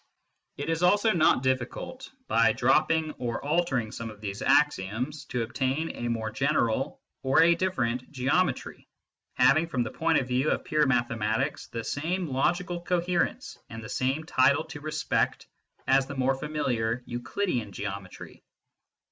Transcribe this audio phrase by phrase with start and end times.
[0.57, 5.95] It is also not difficult, by dropping or altering some of these axioms, to obtain
[5.95, 8.87] a more general or a different geometry,
[9.35, 13.89] having, from the point of view of pure mathematics, the same logical coherence and the
[13.89, 15.45] same title to respect
[15.85, 18.41] as the more familiar Euclidean geometry.